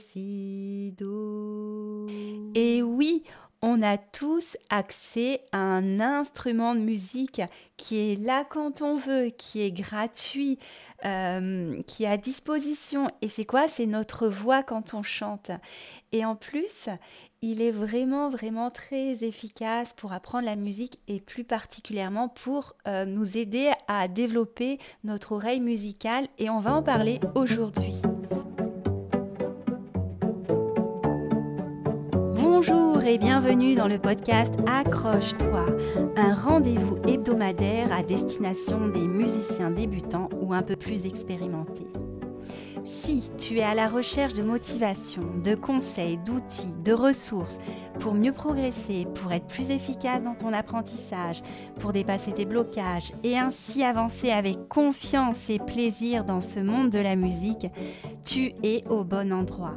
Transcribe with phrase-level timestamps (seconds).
[0.00, 0.94] si.
[2.54, 3.22] Et oui,
[3.62, 7.42] on a tous accès à un instrument de musique
[7.76, 10.58] qui est là quand on veut, qui est gratuit,
[11.04, 13.08] euh, qui est à disposition.
[13.20, 13.68] Et c'est quoi?
[13.68, 15.50] C'est notre voix quand on chante.
[16.12, 16.88] Et en plus,
[17.42, 23.04] il est vraiment, vraiment très efficace pour apprendre la musique et plus particulièrement pour euh,
[23.04, 26.28] nous aider à développer notre oreille musicale.
[26.38, 28.00] Et on va en parler aujourd'hui.
[32.62, 35.64] Bonjour et bienvenue dans le podcast Accroche-toi,
[36.14, 41.86] un rendez-vous hebdomadaire à destination des musiciens débutants ou un peu plus expérimentés.
[42.84, 47.58] Si tu es à la recherche de motivation, de conseils, d'outils, de ressources
[47.98, 51.40] pour mieux progresser, pour être plus efficace dans ton apprentissage,
[51.78, 56.98] pour dépasser tes blocages et ainsi avancer avec confiance et plaisir dans ce monde de
[56.98, 57.68] la musique,
[58.26, 59.76] tu es au bon endroit.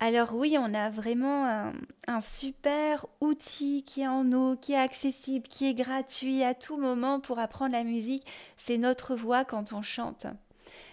[0.00, 1.72] Alors oui, on a vraiment
[2.06, 6.76] un, super outil qui est en nous, qui est accessible, qui est gratuit à tout
[6.76, 8.24] moment pour apprendre la musique.
[8.56, 10.26] C'est notre voix quand on chante.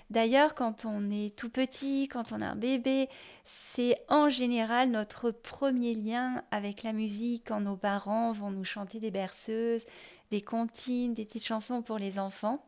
[0.09, 3.07] D'ailleurs, quand on est tout petit, quand on a un bébé,
[3.43, 8.99] c'est en général notre premier lien avec la musique quand nos parents vont nous chanter
[8.99, 9.85] des berceuses,
[10.31, 12.65] des comptines, des petites chansons pour les enfants.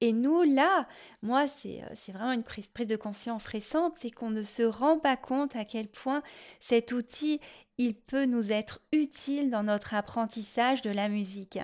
[0.00, 0.86] Et nous, là,
[1.22, 5.16] moi, c'est euh, vraiment une prise, de conscience récente, c'est qu'on ne se rend pas
[5.16, 6.22] compte à quel point
[6.60, 7.40] cet outil,
[7.78, 11.58] il peut nous être utile dans notre apprentissage de la musique.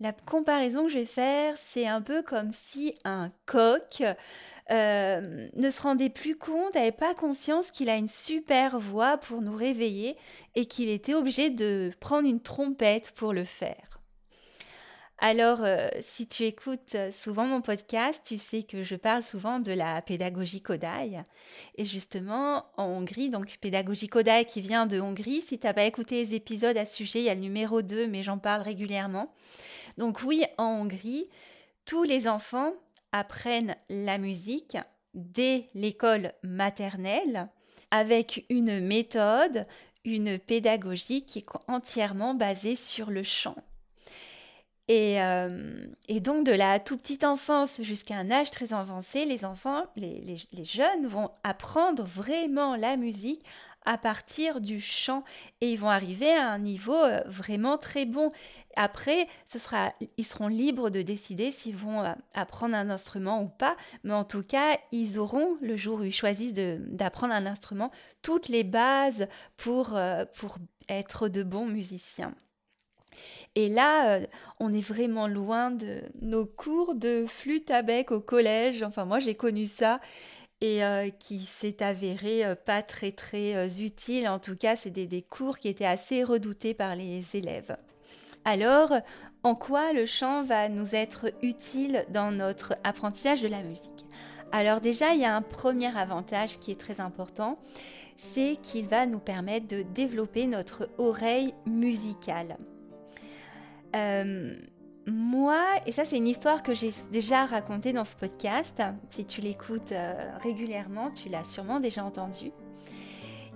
[0.00, 4.02] La comparaison que je vais faire, c'est un peu comme si un coq
[4.70, 9.42] euh, ne se rendait plus compte, n'avait pas conscience qu'il a une super voix pour
[9.42, 10.16] nous réveiller
[10.54, 13.91] et qu'il était obligé de prendre une trompette pour le faire.
[15.24, 19.60] Alors, euh, si tu écoutes euh, souvent mon podcast, tu sais que je parle souvent
[19.60, 21.22] de la pédagogie Kodai.
[21.76, 25.84] Et justement, en Hongrie, donc pédagogie Kodai qui vient de Hongrie, si tu n'as pas
[25.84, 28.62] écouté les épisodes à ce sujet, il y a le numéro 2, mais j'en parle
[28.62, 29.32] régulièrement.
[29.96, 31.28] Donc oui, en Hongrie,
[31.84, 32.72] tous les enfants
[33.12, 34.76] apprennent la musique
[35.14, 37.48] dès l'école maternelle
[37.92, 39.68] avec une méthode,
[40.04, 43.54] une pédagogie qui est entièrement basée sur le chant.
[44.92, 49.84] Euh, et, donc, de la toute petite enfance jusqu'à un âge très avancé, les enfants,
[49.96, 53.44] les, jeunes vont apprendre vraiment la musique
[53.84, 55.24] à partir du chant
[55.60, 58.30] et ils vont arriver à un niveau euh, vraiment très bon.
[58.76, 63.48] Après, ce sera, ils seront libres de décider s'ils vont euh, apprendre un instrument ou
[63.48, 67.90] pas, mais en tout cas, ils auront, le jour où ils choisissent d'apprendre un instrument,
[68.22, 69.26] toutes les bases
[69.56, 69.98] pour,
[70.36, 70.58] pour
[70.88, 72.34] être de bons musiciens.
[73.54, 74.26] Et là, euh,
[74.60, 78.82] on est vraiment loin de nos cours de flûte à bec au collège.
[78.82, 80.00] Enfin, moi, j'ai connu ça
[80.60, 84.28] et euh, qui s'est avéré euh, pas très très utile.
[84.28, 87.76] En tout cas, c'est des, cours qui étaient assez redoutés par les élèves.
[88.44, 88.94] Alors,
[89.42, 94.06] en quoi le chant va nous être utile dans notre apprentissage de la musique?
[94.50, 97.58] Alors déjà, il y a un premier avantage qui est très important,
[98.16, 102.56] c'est qu'il va nous permettre de développer notre oreille musicale.
[103.94, 104.54] Euh,
[105.06, 109.40] moi, et ça c'est une histoire que j'ai déjà racontée dans ce podcast, si tu
[109.40, 112.52] l'écoutes euh, régulièrement, tu l'as sûrement déjà entendue.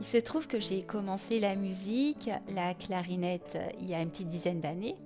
[0.00, 4.10] Il se trouve que j'ai commencé la musique, la clarinette, euh, il y a une
[4.10, 4.96] petite dizaine d'années,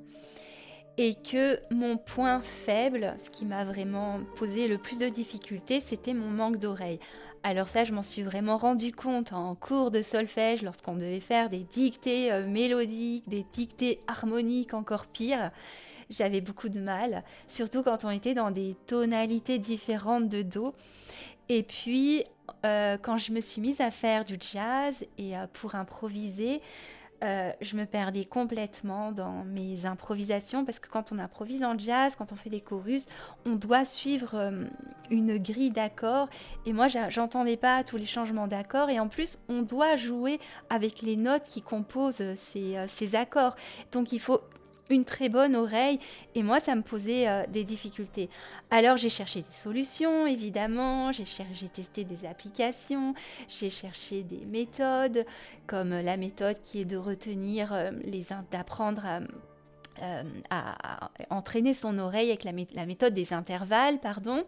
[0.99, 6.15] et que mon point faible, ce qui m'a vraiment posé le plus de difficultés, c'était
[6.15, 6.99] mon manque d'oreille.
[7.43, 11.49] Alors ça, je m'en suis vraiment rendu compte en cours de solfège lorsqu'on devait faire
[11.49, 15.51] des dictées euh, mélodiques, des dictées harmoniques encore pire.
[16.11, 20.75] J'avais beaucoup de mal, surtout quand on était dans des tonalités différentes de Do.
[21.49, 22.25] Et puis,
[22.67, 26.61] euh, quand je me suis mise à faire du jazz et pour improviser,
[27.23, 32.15] euh, je me perdais complètement dans mes improvisations parce que quand on improvise en jazz,
[32.17, 33.05] quand on fait des chorus,
[33.45, 34.65] on doit suivre euh,
[35.11, 36.29] une grille d'accords
[36.65, 40.41] et moi j'entendais pas tous les changements d'accords et en plus on doit jouer
[40.71, 43.55] avec les notes qui composent euh, ces accords.
[43.93, 44.41] Donc il faut
[44.91, 45.99] une très bonne oreille
[46.35, 48.29] et moi ça me posait euh, des difficultés.
[48.71, 51.25] Alors j'ai cherché des solutions évidemment, j'ai
[51.69, 53.15] testé des applications,
[53.49, 55.25] j'ai cherché des méthodes
[55.67, 59.03] comme la méthode qui est de retenir euh, les d'apprendre
[60.51, 64.45] à, entraîner son oreille avec la, méthode des intervalles, pardon.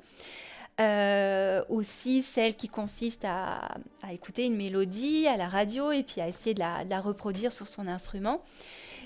[1.68, 3.68] aussi celle qui consiste à,
[4.10, 7.86] écouter une mélodie à la radio et puis à essayer de la reproduire sur son
[7.86, 8.42] instrument.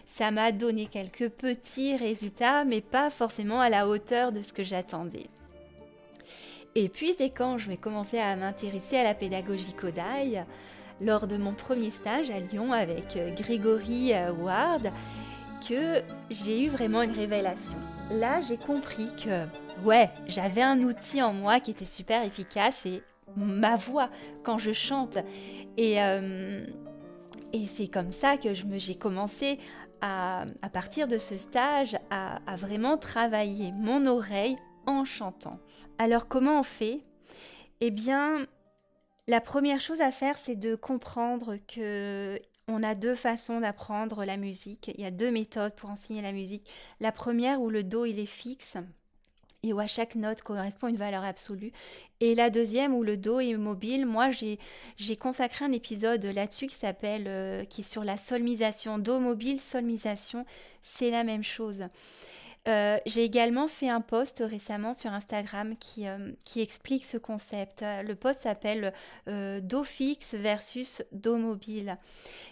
[0.06, 4.64] Ça m'a donné quelques petits résultats, mais pas forcément à la hauteur de ce que
[4.64, 5.26] j'attendais.
[6.74, 10.44] Et puis c'est quand je vais commencer à m'intéresser à la pédagogie Kodai,
[11.00, 14.90] lors de mon premier stage à Lyon avec euh, Grégory euh, Ward,
[15.68, 17.76] que j'ai eu vraiment une révélation.
[18.10, 19.44] Là, j'ai compris que,
[19.84, 23.02] ouais, j'avais un outil en moi qui était super efficace et
[23.36, 24.08] ma voix
[24.42, 25.18] quand je chante.
[25.76, 26.64] Et, euh,
[27.52, 29.58] et c'est comme ça que j'ai commencé
[30.00, 34.56] à, partir de ce stage, à, vraiment travailler mon oreille
[34.86, 35.60] en chantant.
[35.98, 37.04] Alors comment on fait?
[37.80, 38.46] Eh bien,
[39.26, 44.36] la première chose à faire, c'est de comprendre que on a deux façons d'apprendre la
[44.36, 44.90] musique.
[44.96, 46.68] Il y a deux méthodes pour enseigner la musique.
[47.00, 48.76] La première où le do il est fixe
[49.62, 51.72] et où à chaque note correspond une valeur absolue.
[52.20, 56.76] Et la deuxième où le do est mobile, moi j'ai consacré un épisode là-dessus qui
[56.76, 58.98] s'appelle, euh, qui est sur la solmisation.
[58.98, 60.44] Do mobile, solmisation,
[60.82, 61.84] c'est la même chose.
[62.68, 67.82] Euh, j'ai également fait un post récemment sur Instagram qui, euh, explique ce concept.
[67.82, 68.92] Le post s'appelle
[69.28, 71.96] euh, Do fixe versus Do mobile.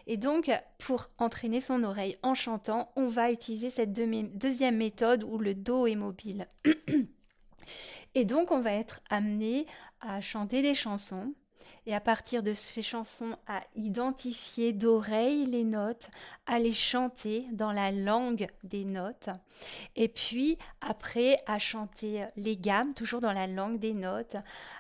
[0.06, 5.38] Et donc, pour entraîner son oreille en chantant, on va utiliser cette deuxième méthode où
[5.38, 6.46] le Do est mobile.
[8.14, 9.67] Et donc, on va être amené
[10.00, 11.34] à chanter des chansons
[11.86, 16.08] et à partir de ces chansons à identifier d'oreille les notes,
[16.46, 19.28] à les chanter dans la langue des notes
[19.96, 24.36] et puis après à chanter les gammes, toujours dans la langue des notes,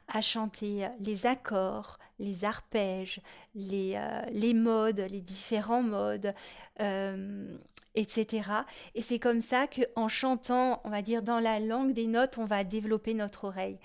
[0.08, 3.20] à chanter les accords, les arpèges,
[3.54, 6.34] les, euh, modes, les différents modes.
[6.80, 7.56] Euh,
[7.96, 8.50] etc.
[8.96, 12.44] Et c'est comme ça qu'en chantant, on va dire dans la langue des notes, on
[12.44, 13.78] va développer notre oreille.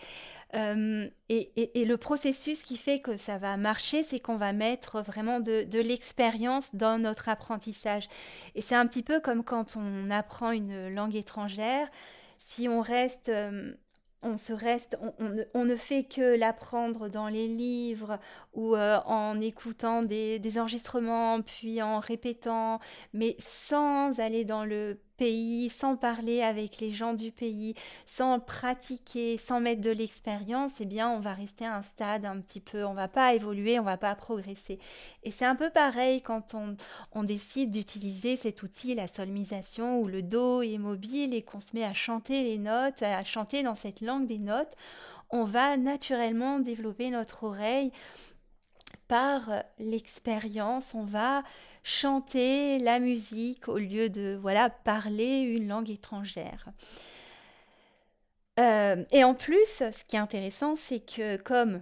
[0.55, 5.39] Euh, et, le processus qui fait que ça va marcher, c'est qu'on va mettre vraiment
[5.39, 8.09] de, l'expérience dans notre apprentissage.
[8.55, 11.87] Et c'est un petit peu comme quand on apprend une langue étrangère.
[12.39, 13.73] Si on reste euh,
[14.21, 14.97] on se reste,
[15.53, 18.19] on, ne, fait que l'apprendre dans les livres
[18.53, 22.79] ou euh, en écoutant des, enregistrements, puis en répétant,
[23.13, 27.75] mais sans aller dans le pays, sans parler avec les gens du pays,
[28.05, 32.39] sans pratiquer, sans mettre de l'expérience, eh bien, on va rester à un stade un
[32.39, 34.79] petit peu, on va pas évoluer, on va pas progresser.
[35.23, 36.77] Et c'est un peu pareil quand on,
[37.11, 41.75] on décide d'utiliser cet outil, la solmisation, où le dos est mobile et qu'on se
[41.75, 44.73] met à chanter les notes, à chanter dans cette langue des notes,
[45.31, 47.91] on va naturellement développer notre oreille
[49.09, 51.43] par l'expérience, on va
[51.89, 56.65] chanter la musique au lieu de voilà parler une langue étrangère.
[58.59, 61.81] Euh, et en plus, ce qui est intéressant, c'est que comme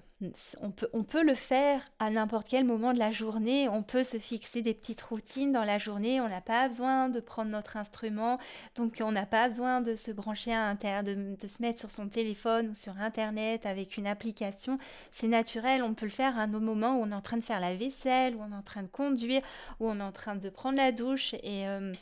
[0.62, 4.64] on peut, le faire à n'importe quel moment de la journée, on peut se fixer
[4.64, 8.40] des petites routines dans la journée, on n'a pas besoin de prendre notre instrument,
[8.76, 12.08] donc on n'a pas besoin de se brancher à de, de, se mettre sur son
[12.10, 14.80] téléphone ou sur Internet avec une application.
[15.12, 17.44] C'est naturel, on peut le faire à un moment où on est en train de
[17.44, 19.42] faire la vaisselle, où on est en train de conduire,
[19.80, 21.36] où on est en train de prendre la douche.
[21.44, 21.94] Et euh,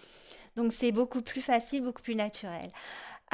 [0.55, 2.71] donc c'est beaucoup plus facile, beaucoup plus naturel.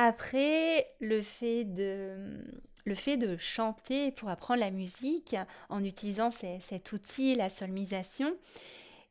[0.04, 5.36] Après, le fait de, chanter pour apprendre la musique
[5.70, 8.36] en utilisant cet outil, la solmisation,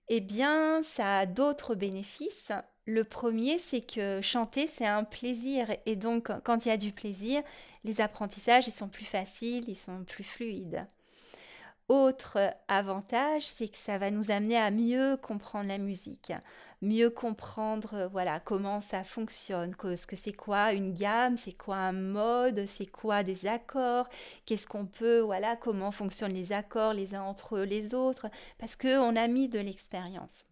[0.09, 2.51] eh bien, ça a d'autres bénéfices.
[2.87, 5.69] Le premier, c'est que chanter, c'est un plaisir.
[5.87, 7.45] Et donc, quand il y a du plaisir,
[7.85, 10.89] les apprentissages, ils sont plus faciles, ils sont plus fluides.
[11.87, 16.33] Autre avantage, c'est que ça va nous amener à mieux comprendre la musique,
[16.83, 21.77] mieux comprendre euh, voilà comment ça fonctionne, ce que c'est quoi une gamme, c'est quoi
[21.77, 24.09] un mode, c'est quoi des accords,
[24.47, 28.99] qu'est-ce qu'on peut voilà comment fonctionnent les accords les uns entre les autres parce que
[28.99, 30.50] on a mis de l'expérience.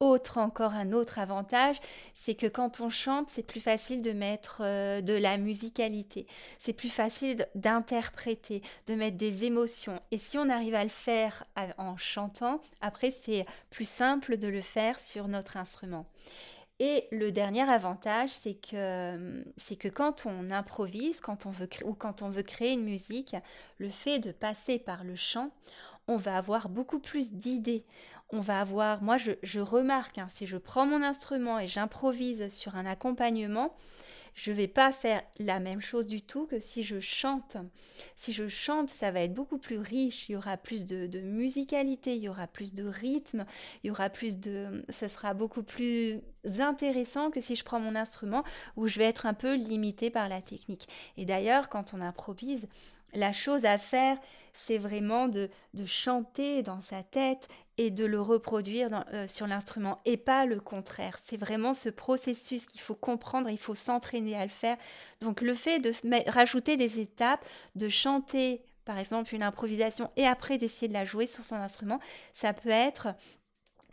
[0.00, 1.80] Autre encore un autre avantage,
[2.14, 6.28] c'est que quand on chante, c'est plus facile de mettre euh, de la musicalité.
[6.60, 10.00] C'est plus facile d'interpréter, de mettre des émotions.
[10.12, 11.44] Et si on arrive à le faire
[11.78, 16.04] en chantant, après c'est plus simple de le faire sur notre instrument.
[16.80, 21.94] Et le dernier avantage, c'est que, c'est que quand on improvise, quand on veut, ou
[21.94, 23.34] quand on veut créer une musique,
[23.78, 25.50] le fait de passer par le chant,
[26.06, 27.82] on va avoir beaucoup plus d'idées
[28.30, 32.76] on va avoir, moi je, remarque, hein, si je prends mon instrument et j'improvise sur
[32.76, 33.74] un accompagnement,
[34.34, 37.56] je ne vais pas faire la même chose du tout que si je chante.
[38.16, 42.14] Si je chante, ça va être beaucoup plus riche, il y aura plus de, musicalité,
[42.14, 43.46] il y aura plus de rythme,
[43.82, 44.84] il y aura plus de...
[44.90, 46.20] Ce sera beaucoup plus
[46.60, 48.44] intéressant que si je prends mon instrument
[48.76, 50.86] où je vais être un peu limitée par la technique.
[51.16, 52.66] Et d'ailleurs, quand on improvise,
[53.14, 54.16] la chose à faire,
[54.52, 55.50] c'est vraiment de,
[55.86, 61.18] chanter dans sa tête et de le reproduire euh, sur l'instrument et pas le contraire.
[61.24, 64.76] C'est vraiment ce processus qu'il faut comprendre, il faut s'entraîner à le faire.
[65.20, 65.92] Donc le fait de
[66.30, 67.44] rajouter des étapes,
[67.76, 72.00] de chanter par exemple une improvisation et après d'essayer de la jouer sur son instrument,
[72.34, 73.08] ça peut être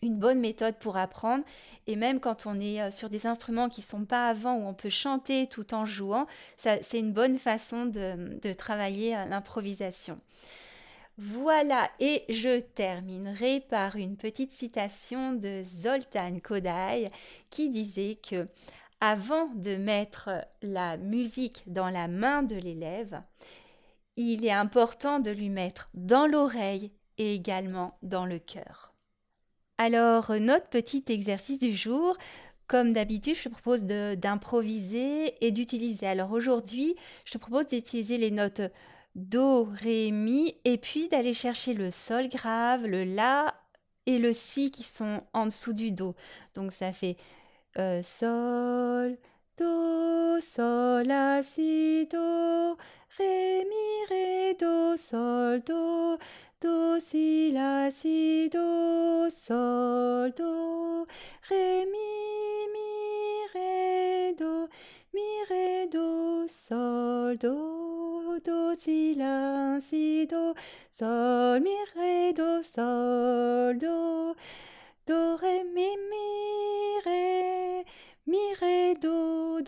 [0.06, 1.44] une bonne méthode pour apprendre.
[1.88, 4.74] Et même quand on est euh, sur des instruments qui sont pas avant, où on
[4.74, 10.20] peut chanter tout en jouant, c'est une bonne façon de, travailler euh, l'improvisation.
[11.18, 17.10] Voilà, et je terminerai par une petite citation de Zoltan Kodály
[17.50, 18.46] qui disait que
[19.00, 20.30] avant de mettre
[20.62, 23.22] la musique dans la main de l'élève,
[24.18, 28.95] il est important de lui mettre dans l'oreille et également dans le cœur.
[29.78, 32.18] Alors, notre petit exercice du jour,
[32.68, 36.08] comme d'habitude, je te propose d'improviser et d'utiliser.
[36.08, 38.62] Alors aujourd'hui, je te propose d'utiliser les notes
[39.16, 43.54] Do, Ré, Mi et puis d'aller chercher le Sol grave, le La
[44.06, 46.16] et le Si qui sont en dessous du Do.
[46.54, 47.18] Donc ça fait
[47.78, 49.18] euh, Sol,
[49.58, 52.78] Do, Sol, La, Si, Do,
[53.18, 56.18] Ré, Mi, Ré, Do, Sol, Do
[56.62, 61.06] do, si, la, si, do, sol, do,
[61.50, 64.70] ré, mi, mi, ré, do,
[65.14, 70.56] mi, ré, do, sol, do, do, si, la, si, do,
[70.92, 74.36] sol, mi, ré, do, sol, do,
[75.06, 75.98] do, ré, mi,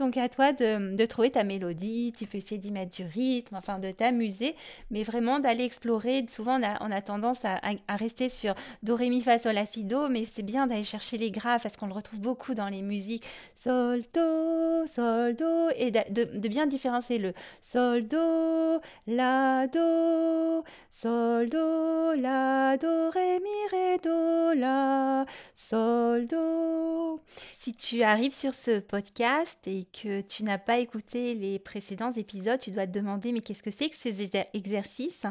[0.08, 3.78] Donc à toi de, trouver ta mélodie, tu peux essayer d'y mettre du rythme, enfin
[3.78, 4.56] de t'amuser,
[4.90, 6.26] mais vraiment d'aller explorer.
[6.30, 7.60] Souvent on a, tendance à,
[7.90, 11.30] rester sur do, ré, mi, fa, sol, si, do, mais c'est bien d'aller chercher les
[11.30, 13.26] graves parce qu'on le retrouve beaucoup dans les musiques.
[13.56, 22.14] Sol, do, sol, do, et de, bien différencier le sol, do, la, do, sol, do,
[22.14, 27.20] la, do, ré, mi, ré, do, la, sol, do.
[27.52, 32.60] Si tu arrives sur ce podcast et que tu n'as pas écouté les précédents épisodes,
[32.60, 35.26] tu dois te demander mais qu'est-ce que c'est que ces exercices?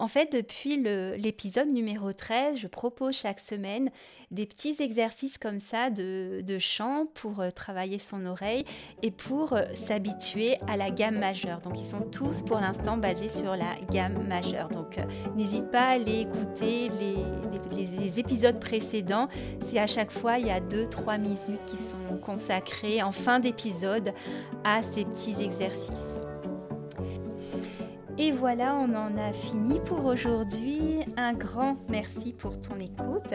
[0.00, 3.90] En fait, depuis l'épisode numéro 13, je propose chaque semaine
[4.30, 8.64] des petits exercices comme ça de, chant pour euh, travailler son oreille
[9.02, 11.60] et pour euh, s'habituer à la gamme majeure.
[11.60, 14.68] Donc ils sont tous pour l'instant basés sur la gamme majeure.
[14.68, 15.02] Donc euh,
[15.36, 17.16] n'hésite pas à aller écouter les,
[17.76, 19.28] les, épisodes précédents
[19.66, 23.89] si à chaque fois il y a 2-3 minutes qui sont consacrées en fin d'épisode
[24.64, 26.20] à ces petits exercices.
[28.22, 30.98] Et voilà, on en a fini pour aujourd'hui.
[31.16, 33.32] Un grand merci pour ton écoute.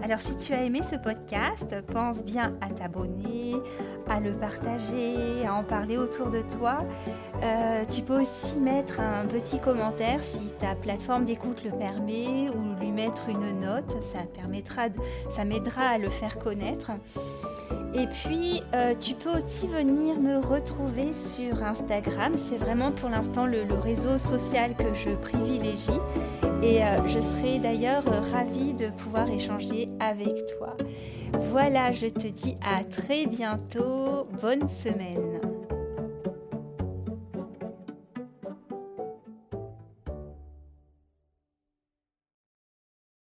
[0.00, 3.56] Alors si tu as aimé ce podcast, pense bien à t'abonner,
[4.08, 6.84] à le partager, à en parler autour de toi.
[7.42, 12.78] Euh, tu peux aussi mettre un petit commentaire si ta plateforme d'écoute le permet ou
[12.80, 13.96] lui mettre une note.
[14.04, 16.92] Ça m'aidera à le faire connaître.
[17.94, 22.34] Et puis, euh, tu peux aussi venir me retrouver sur Instagram.
[22.36, 26.00] C'est vraiment pour l'instant le, réseau social que je privilégie.
[26.62, 30.76] Et euh, je serai d'ailleurs ravie de pouvoir échanger avec toi.
[31.50, 34.26] Voilà, je te dis à très bientôt.
[34.40, 35.47] Bonne semaine.